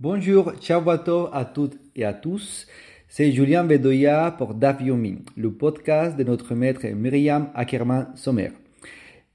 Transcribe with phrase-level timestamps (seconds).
[0.00, 2.68] Bonjour, ciao à toutes et à tous.
[3.08, 8.50] C'est Julien Bedoya pour DAF Yomi, le podcast de notre maître Myriam Ackerman Sommer.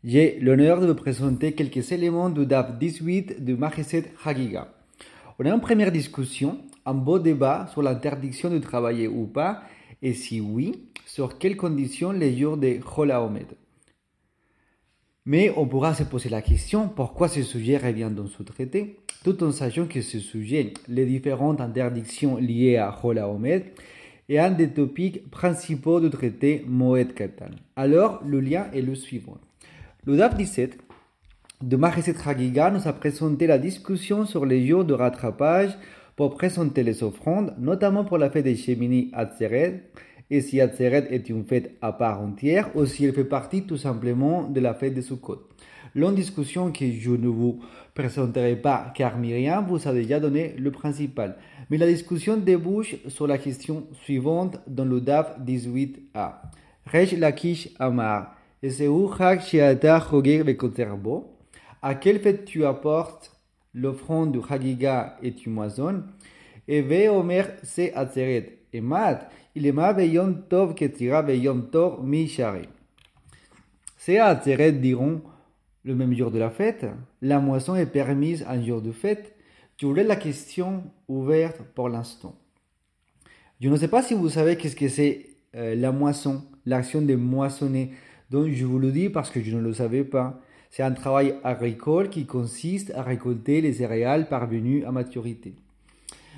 [0.06, 4.74] J'ai l'honneur de vous présenter quelques éléments du DAF 18 du Maheset Hagiga.
[5.38, 9.64] On a une première discussion, un beau débat sur l'interdiction de travailler ou pas,
[10.02, 13.48] et si oui, sur quelles conditions les jours de Holaomed.
[15.26, 18.98] Mais on pourra se poser la question pourquoi ce sujet revient dans ce traité?
[19.24, 23.64] Tout en sachant que ce sujet, les différentes interdictions liées à Hola Omed,
[24.30, 27.52] est un des topics principaux du traité Moed Katan.
[27.76, 29.38] Alors, le lien est le suivant.
[30.06, 30.78] Le DAF 17
[31.62, 35.72] de Maheset Hagiga nous a présenté la discussion sur les jours de rattrapage
[36.18, 39.90] pour présenter les offrandes, notamment pour la fête des Shemini Atzeret,
[40.30, 43.78] et si Atzeret est une fête à part entière, ou si elle fait partie tout
[43.78, 45.48] simplement de la fête de Sukkot.
[45.96, 47.60] Longue discussion que je ne vous
[47.94, 51.38] présenterai pas car Myriam vous a déjà donné le principal.
[51.70, 56.34] Mais la discussion débouche sur la question suivante dans le DAF 18a.
[56.88, 58.36] Rej Lakish Amar.
[61.82, 63.32] À quel fait tu apportes
[63.74, 66.08] l'offrande du Hagiga et tu moissonnes
[66.68, 68.60] Et ve Omer se atzeret.
[68.72, 72.70] Et mat, il est ma veyom tov ketira veyom tov mi shari.
[73.98, 75.22] Se atzeret diront
[75.84, 76.86] le même jour de la fête,
[77.22, 79.36] la moisson est permise un jour de fête.
[79.78, 82.36] Je voulais la question ouverte pour l'instant.
[83.60, 87.16] Je ne sais pas si vous savez qu'est-ce que c'est euh, la moisson, l'action de
[87.16, 87.92] moissonner.
[88.30, 90.40] Donc je vous le dis parce que je ne le savais pas.
[90.70, 95.54] C'est un travail agricole qui consiste à récolter les céréales parvenues à maturité.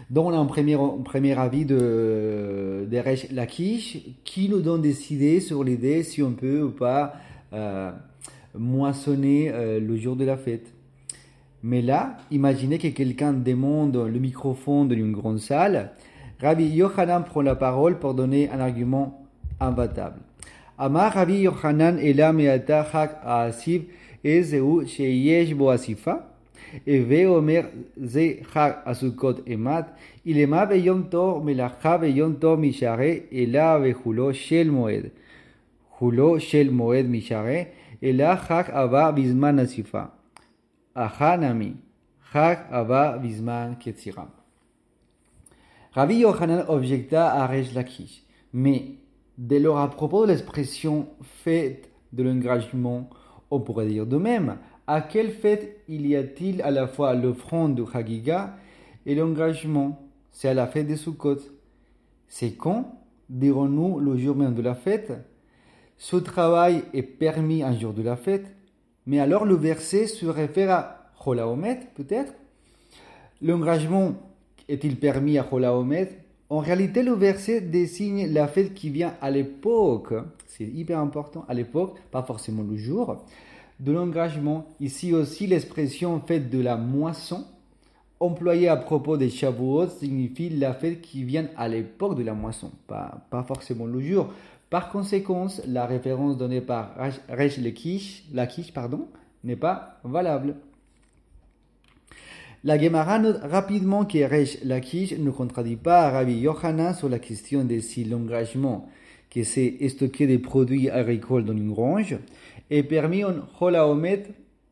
[0.10, 5.64] Donc on a un premier, avis de, de Lakish qui nous donne des idées sur
[5.64, 7.14] l'idée si on peut ou pas
[7.54, 7.92] euh,
[8.58, 10.74] moissonner euh, le jour de la fête.
[11.64, 15.92] Mais là, imaginez que quelqu'un demande le microphone d'une grande salle.
[16.40, 19.26] Rabbi Yohanan prend la parole pour donner un argument
[19.60, 20.20] imbattable.
[20.78, 23.84] Amar Rabbi Yohanan ela meata hak asif
[24.24, 26.28] ezeu sheyesh bo asifa.
[26.86, 27.66] ve omer
[27.98, 29.88] ze hak asukot emat?
[30.26, 35.12] Ilema beyom tor melacha beyom tor mishare ela bejulo shel moed.
[35.98, 37.08] Julo shel moed
[38.06, 38.14] mishare.
[38.14, 40.12] Ela Chak Ava Bisman Asifa.
[40.96, 41.76] Achanami.
[42.32, 44.28] Chak Ava Bisman Ketzira.
[45.94, 48.24] Rabbi Yohanan objecta à Rej Lakish.
[48.54, 48.96] Mais,
[49.38, 53.10] dès lors, à propos de l'expression fête de l'engagement,
[53.52, 54.58] on pourrait dire de même.
[54.88, 58.56] À quelle fête il y a-t-il à la fois l'offrande de Chagiga
[59.06, 60.00] et l'engagement
[60.32, 61.40] C'est à la fête de Sukkot.
[62.28, 63.02] C'est quand?
[63.30, 65.12] Dirons-nous le jour même de la fête?
[65.98, 68.48] Ce travail est permis un jour de la fête,
[69.06, 72.34] mais alors le verset se réfère à Cholaomet, peut-être?
[73.42, 74.14] L'engagement
[74.68, 76.20] est-il permis à Cholaomet?
[76.50, 80.14] En réalité, le verset désigne la fête qui vient à l'époque,
[80.46, 83.26] c'est hyper important, à l'époque, pas forcément le jour,
[83.80, 84.68] de l'engagement.
[84.80, 87.46] Ici aussi, l'expression fête de la moisson,
[88.20, 92.72] employée à propos des Shavuot, signifie la fête qui vient à l'époque de la moisson,
[92.88, 94.34] pas, forcément le jour.
[94.70, 96.96] Par conséquent, la référence donnée par
[97.30, 99.08] Resh Lakish pardon,
[99.44, 100.56] n'est pas valable.
[102.64, 107.64] La Gemara note rapidement que Resh Lakish ne contradit pas Rabbi Yohanan sur la question
[107.64, 108.90] de si l'engagement
[109.30, 112.18] que c'est stocker des produits agricoles dans une grange
[112.72, 114.24] est permis en Holaomet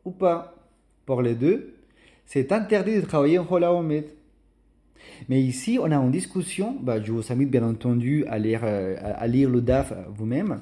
[0.06, 0.56] ou pas.
[1.06, 1.76] Pour les deux,
[2.26, 4.08] c'est interdit de travailler en Holaomet.
[5.30, 8.96] Mais ici, on a une discussion, bah, je vous invite bien entendu à lire, euh,
[9.26, 10.62] le DAF vous-même.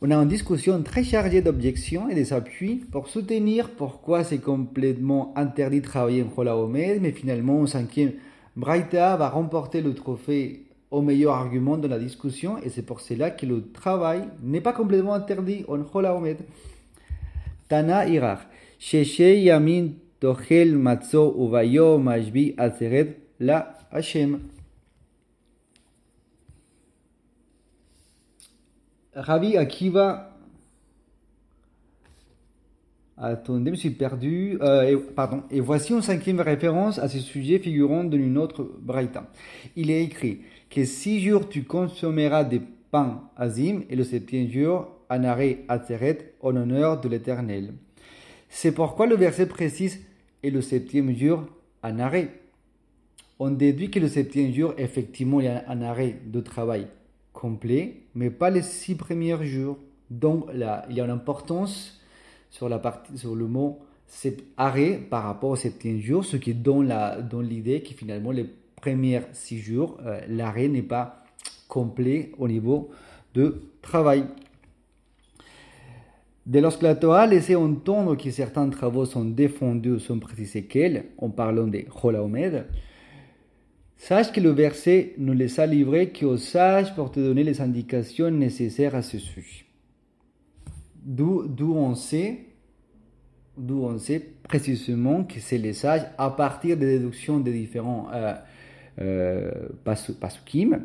[0.00, 5.32] On a une discussion très chargée d'objections et des appuis pour soutenir pourquoi c'est complètement
[5.36, 8.12] interdit de travailler en Chola mais finalement, au cinquième,
[8.56, 13.30] Braïta va remporter le trophée au meilleur argument de la discussion, et c'est pour cela
[13.30, 16.20] que le travail n'est pas complètement interdit en Chola
[17.68, 18.40] Tana Irach,
[18.78, 19.90] Sheshe Yamin
[20.22, 24.38] Tochel Matzo Uvayo Mashbi Atzeret la Hachem.
[29.16, 30.38] Ravi Akiva.
[33.16, 34.58] Attendez, je me suis perdu.
[34.62, 35.42] Euh, pardon.
[35.50, 39.26] Et voici une cinquième référence à ce sujet figurant dans une autre braïta.
[39.74, 42.62] Il est écrit que six jours tu consommeras des
[42.92, 47.74] pains azim et le septième jour anaré atzeret en honneur de l'éternel.
[48.48, 49.98] C'est pourquoi le verset précise
[50.42, 51.44] et le septième jour
[51.82, 52.42] anaré
[53.44, 56.86] on déduit que le septième jour, effectivement, il y a un arrêt de travail
[57.32, 59.78] complet, mais pas les six premiers jours.
[60.10, 62.00] Donc là, il y a une importance
[62.50, 63.80] sur, la partie, sur le mot
[64.56, 66.94] arrêt par rapport aux 7 jours, ce qui donne
[67.40, 68.46] l'idée que finalement les
[68.76, 71.24] premiers 6 jours, euh, l'arrêt n'est pas
[71.66, 72.90] complet au niveau
[73.34, 74.24] de travail.
[76.44, 81.30] Dès lorsque la Torah laissait entendre que certains travaux sont défendus sont précisés qu'elle, en
[81.30, 82.66] parlant des Omed,
[83.96, 88.30] sache que le verset ne les a livrés qu'aux sages pour te donner les indications
[88.30, 89.66] nécessaires à ce sujet.
[91.04, 92.46] D'où on sait
[93.56, 98.34] d'où on sait précisément que c'est les sages à partir des déductions des différents euh,
[99.00, 100.80] euh, pasukim.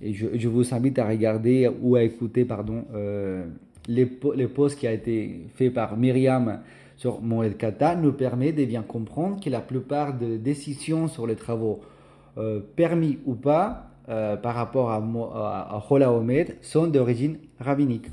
[0.00, 3.46] Et je, je, vous invite à regarder ou à écouter pardon, euh,
[3.88, 6.60] les, les posts qui a été fait par Myriam
[6.96, 11.36] sur Moed Kata nous permet de bien comprendre que la plupart des décisions sur les
[11.36, 11.80] travaux
[12.36, 15.84] euh, permis ou pas euh, par rapport à, à,
[16.62, 18.06] sont d'origine rabbinique.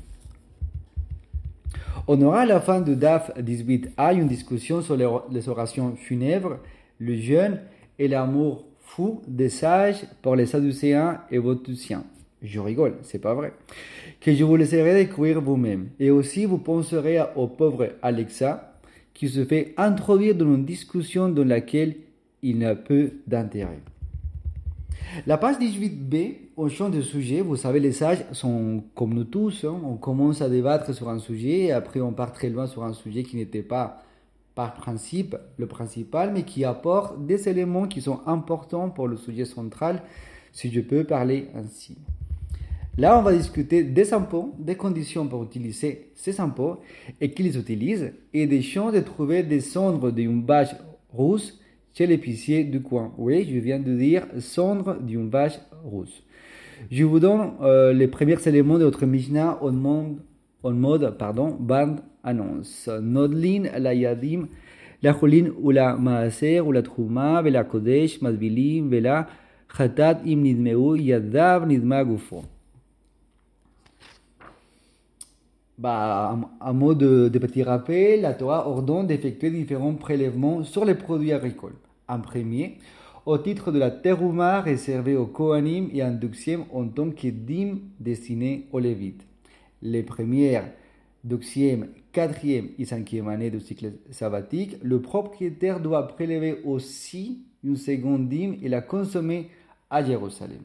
[2.08, 6.58] On aura à la fin de DAF 18a une discussion sur les orations funèbres,
[6.98, 7.60] le jeûne
[7.98, 12.04] et l'amour fou des sages pour les Sadducéens et Votusiens.
[12.46, 13.52] Je rigole, c'est pas vrai.
[14.20, 15.88] Que je vous laisserai découvrir vous-même.
[15.98, 18.78] Et aussi, vous penserez au pauvre Alexa,
[19.14, 21.96] qui se fait introduire dans une discussion dans laquelle
[22.42, 23.80] il n'a peu d'intérêt.
[25.26, 27.40] La page 18b, on change de sujet.
[27.40, 29.64] Vous savez, les sages sont comme nous tous.
[29.64, 29.80] Hein.
[29.84, 32.92] On commence à débattre sur un sujet et après on part très loin sur un
[32.92, 34.02] sujet qui n'était pas
[34.54, 39.44] par principe le principal, mais qui apporte des éléments qui sont importants pour le sujet
[39.44, 40.02] central,
[40.52, 41.96] si je peux parler ainsi.
[42.98, 46.80] Là, on va discuter des impôts, des conditions pour utiliser ces impôts
[47.20, 50.74] et qui les utilisent, et des chances de trouver des cendres d'une vache
[51.10, 51.60] rousse
[51.92, 53.12] chez l'épicier du coin.
[53.18, 56.22] Oui, je viens de dire cendre d'une vache rousse.
[56.90, 62.00] Je vous donne euh, les premiers éléments de notre Mishnah en mode, en pardon, bande
[62.24, 62.88] annonce.
[63.02, 64.48] Nodlin la yadim,
[65.02, 69.26] la cholin ou la maaser ou la trouma, la kodesh, madvilim, vela
[69.68, 72.42] khatat im nidmeu, yadav nidma gufo.
[75.78, 81.32] Bah, un mot de, petit rappel, la Torah ordonne d'effectuer différents prélèvements sur les produits
[81.32, 81.76] agricoles
[82.08, 82.78] en premier,
[83.26, 87.80] au titre de la terouma réservée aux Kohanim et en deuxième en tant que dîme
[88.00, 89.26] destiné aux Lévites.
[89.82, 90.72] Les premières,
[91.24, 98.30] deuxième, quatrième et cinquième année du cycle sabbatique, le propriétaire doit prélever aussi une seconde
[98.30, 99.50] dîme et la consommer
[99.90, 100.62] à Jérusalem.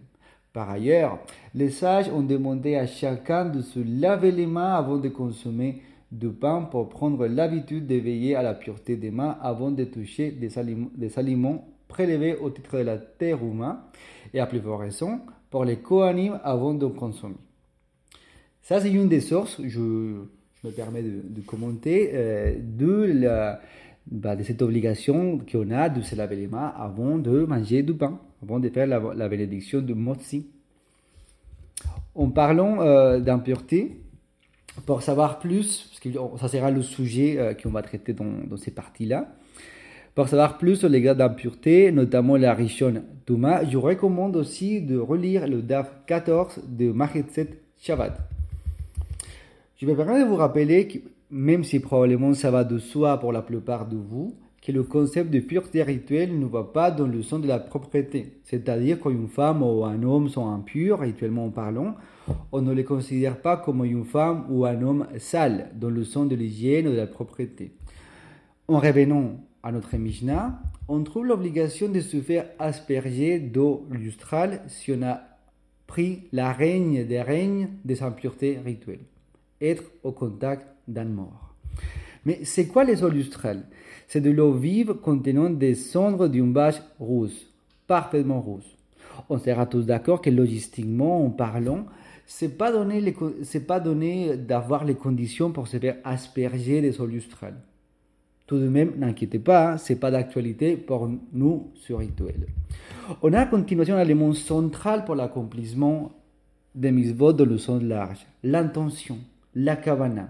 [0.53, 1.19] Par ailleurs,
[1.56, 5.81] les sages ont demandé à chacun de se laver les mains avant de consommer
[6.12, 10.31] du pain pour prendre l'habitude de veiller à la pureté des mains avant de toucher
[10.31, 10.57] des
[11.18, 13.89] aliments, prélevés au titre de la terouma
[14.33, 17.36] et à plus forte raison pour les coanimes avant de consommer.
[18.62, 23.59] Ça, c'est une des sources, je, me permets de, de commenter, euh, de, la,
[24.09, 27.94] bah, de cette obligation qu'on a de se laver les mains avant de manger du
[27.94, 30.48] pain, avant de faire la, bénédiction de Motsi.
[32.15, 34.01] En parlant euh, d'impureté,
[34.86, 36.09] pour savoir plus, parce que
[36.39, 39.33] ça sera le sujet euh, qu'on va traiter dans, ces parties-là,
[40.15, 44.97] pour savoir plus sur les grades d'impureté, notamment la Rishon Touma, je recommande aussi de
[44.97, 48.18] relire le DAF 14 de Machetzet Shabbat.
[49.77, 50.97] Je vais permettre de vous rappeler que,
[51.31, 55.31] même si probablement ça va de soi pour la plupart de vous, que le concept
[55.31, 58.33] de pureté rituelle ne va pas dans le sens de la propreté.
[58.44, 61.95] C'est-à-dire qu'une femme ou un homme sont impurs, rituellement parlant,
[62.52, 66.28] on ne les considère pas comme une femme ou un homme sale, dans le sens
[66.28, 67.71] de l'hygiène ou de la propreté.
[68.68, 74.92] En revenant à notre Mishnah, on trouve l'obligation de se faire asperger d'eau lustrale si
[74.92, 75.21] on a
[75.88, 79.06] pris la règne des règnes des impuretés rituelles.
[79.59, 81.56] Être au contact d'un mort.
[82.26, 83.11] Mais c'est quoi les eaux
[84.07, 87.47] C'est de l'eau vive contenant des cendres d'une vache rousse,
[87.88, 88.78] parfaitement rousse.
[89.30, 91.85] On sera tous d'accord que logistiquement en parlant,
[92.26, 93.14] c'est pas donné,
[93.68, 97.09] pas donné d'avoir les conditions pour se faire asperger des eaux.
[98.47, 102.47] Tout de même, n'inquiétez pas, ce c'est pas d'actualité pour nous sur Rituel.
[103.21, 106.11] On a à continuation un élément central pour l'accomplissement
[106.76, 109.18] des misvot de le sens large, l'intention,
[109.55, 110.29] la kavana.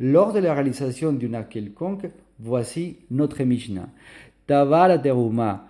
[0.00, 2.06] Lors de la réalisation d'une acte quelconque,
[2.38, 3.88] voici notre Mishnah.
[4.46, 5.66] Tava la teruma,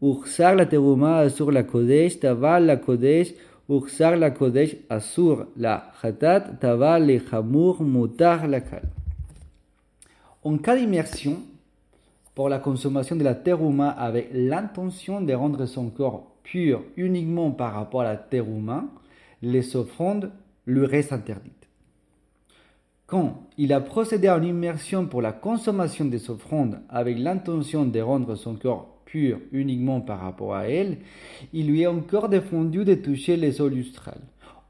[0.00, 3.34] ursar la teruma sur la kodesh, tava la kodesh,
[3.68, 8.82] ursar la kodesh asur la khatat, tava le chamur mutar la kal.
[10.44, 11.42] En cas d'immersion,
[12.34, 17.74] pour la consommation de la teruma avec l'intention de rendre son corps pur uniquement par
[17.74, 18.84] rapport à la teruma,
[19.42, 20.30] les offrandes
[20.66, 21.68] lui restent interdites.
[23.06, 28.00] Quand il a procédé à une immersion pour la consommation des offrandes avec l'intention de
[28.00, 30.98] rendre son corps pur uniquement par rapport à elle,
[31.52, 34.22] il lui est encore défendu de toucher les eaux lustrales.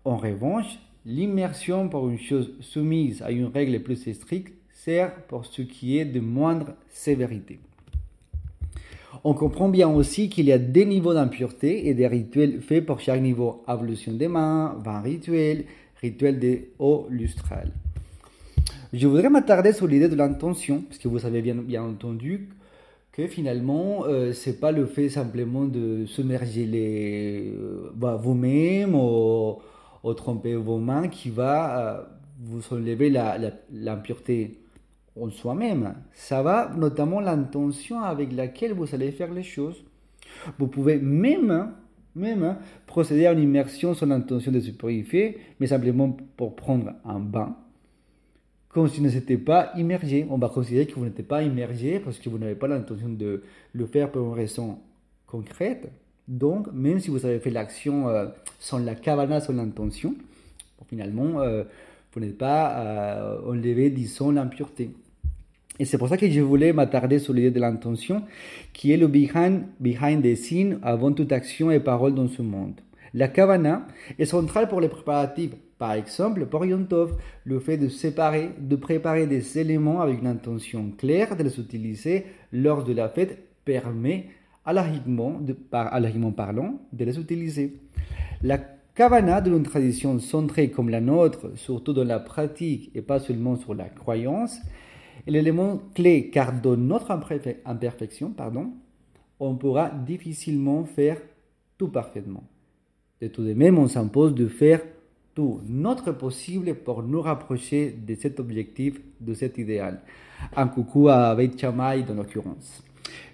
[0.04, 5.62] En revanche, l'immersion pour une chose soumise à une règle plus stricte sert pour ce
[5.62, 7.58] qui est de moindre sévérité.
[9.24, 13.00] On comprend bien aussi qu'il y a des niveaux d'impureté et des rituels faits pour
[13.00, 13.64] chaque niveau.
[13.66, 15.64] Ablution des mains, vin rituel,
[16.06, 17.72] rituel des eaux lustrales.
[18.92, 22.48] Je voudrais m'attarder sur l'idée de l'intention, parce que vous savez bien, entendu
[23.12, 29.58] que finalement, euh, c'est pas le fait simplement de submerger les, euh, bah, vous-même ou,
[30.14, 32.02] tromper vos mains qui va euh,
[32.40, 33.10] vous enlever
[33.72, 34.60] l'impureté
[35.20, 35.94] en soi-même.
[36.12, 39.82] Ça va notamment l'intention avec laquelle vous allez faire les choses.
[40.58, 41.72] Vous pouvez même,
[42.16, 42.56] même
[42.87, 47.56] procéder à une immersion sans l'intention de se purifier, mais simplement pour prendre un bain
[48.76, 50.26] comme si vous n'étiez pas immergé.
[50.28, 53.42] On va considérer que vous n'êtes pas immergé parce que vous n'avez pas l'intention de
[53.73, 54.80] le faire pour une raison
[55.26, 55.90] concrète.
[56.28, 58.26] Donc, même si vous avez fait l'action euh,
[58.58, 60.14] sans la kavana, sans l'intention,
[60.88, 61.64] finalement, euh,
[62.12, 64.90] vous n'êtes pas euh, enlevé, disons, l'impureté.
[65.78, 68.23] Et c'est pour ça que je voulais m'attarder sur l'idée de l'intention,
[68.73, 72.80] qui est le behind, behind the scene avant toute action et parole dans ce monde.
[73.14, 73.87] La kavana
[74.18, 76.87] est centrale pour les préparatifs par exemple, pour Yom
[77.45, 82.25] le fait de séparer, de préparer des éléments avec une intention claire de les utiliser
[82.50, 84.26] lors de la fête permet
[84.64, 85.38] à l'argument,
[85.71, 85.90] par,
[86.35, 87.76] parlant, de les utiliser.
[88.42, 88.59] La
[88.95, 93.56] kavana de une tradition centrée comme la nôtre, surtout dans la pratique et pas seulement
[93.56, 94.59] sur la croyance,
[95.26, 97.11] l'élément clé car dans notre
[97.64, 98.73] imperfection, pardon,
[99.40, 101.21] on pourra difficilement faire
[101.78, 102.45] tout parfaitement.
[103.21, 104.80] De tout de même, on s'impose de faire
[105.35, 110.00] tout notre possible pour nous rapprocher de cet objectif, de cet idéal.
[110.56, 112.83] Un coucou à Beit Chamay dans l'occurrence.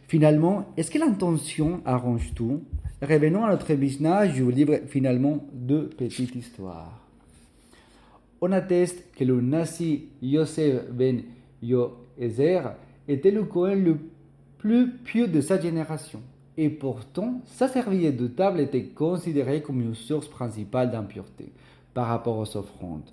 [0.08, 2.62] Finalement, est-ce que l'intention arrange tout?
[3.00, 7.00] Revenons à notre Mishnah, je vous livre finalement deux petites histoires.
[8.40, 11.22] On atteste que le Nasi Yosef ben
[11.62, 12.74] Yoezer
[13.08, 13.98] était le Cohen le
[14.58, 16.20] plus pieux de sa génération.
[16.56, 21.52] Et pourtant, sa serviette de table était considérée comme une source principale d'impureté
[21.94, 23.10] par rapport aux offrandes.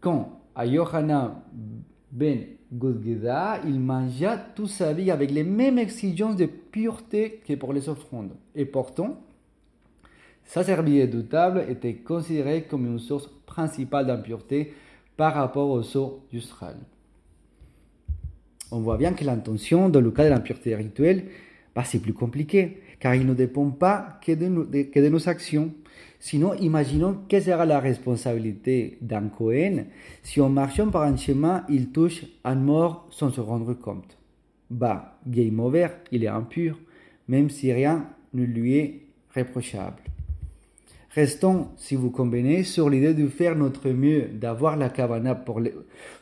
[0.00, 1.34] Quand à Yohanan
[2.10, 7.72] ben Gudgida, il mangea toute sa vie avec les mêmes exigences de pureté que pour
[7.72, 8.32] les offrandes.
[8.54, 9.20] Et pourtant,
[10.44, 14.74] sa serviette de table était considérée comme une source principale d'impureté
[15.16, 16.76] par rapport aux eaux d'Austral.
[18.74, 21.26] On voit bien que l'intention, dans le cas de l'impureté rituelle,
[21.74, 25.72] bah, c'est plus compliqué, car il ne dépend pas que de nos actions,
[26.26, 29.84] Sinon, imaginons quelle sera la responsabilité d'un Cohen
[30.22, 34.16] si en marchant par un chemin, il touche un mort sans se rendre compte.
[34.70, 36.78] Bah, game over, il est impur,
[37.28, 39.02] même si rien ne lui est
[39.34, 40.00] reprochable.
[41.14, 45.60] Restons, si vous convenez, sur l'idée de faire notre mieux, d'avoir la kavana pour,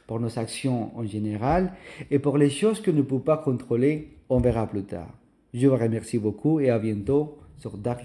[0.07, 1.73] pour nos actions en général
[2.11, 5.09] et pour les choses que ne peut pas contrôler, on verra plus tard.
[5.55, 8.05] Je vous remercie beaucoup et à bientôt sur Dark